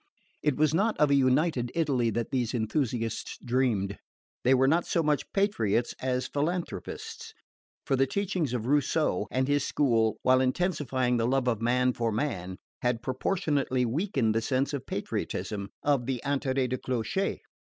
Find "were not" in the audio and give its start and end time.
4.55-4.87